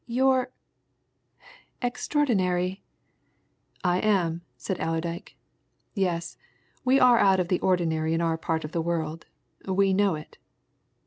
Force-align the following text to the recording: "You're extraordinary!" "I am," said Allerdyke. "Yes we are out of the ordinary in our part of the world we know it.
"You're 0.07 0.51
extraordinary!" 1.79 2.81
"I 3.83 3.99
am," 3.99 4.41
said 4.57 4.79
Allerdyke. 4.79 5.35
"Yes 5.93 6.37
we 6.83 6.99
are 6.99 7.19
out 7.19 7.39
of 7.39 7.49
the 7.49 7.59
ordinary 7.59 8.15
in 8.15 8.19
our 8.21 8.35
part 8.39 8.65
of 8.65 8.71
the 8.71 8.81
world 8.81 9.27
we 9.67 9.93
know 9.93 10.15
it. 10.15 10.39